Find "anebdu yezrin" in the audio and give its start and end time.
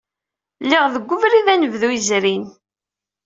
1.53-2.43